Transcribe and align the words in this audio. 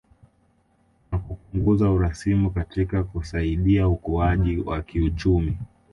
Na 1.11 1.19
kupunguza 1.19 1.91
urasimu 1.91 2.51
katika 2.51 3.03
kusaidia 3.03 3.87
ukuaji 3.87 4.57
wa 4.57 4.81
kiuchumi 4.81 5.57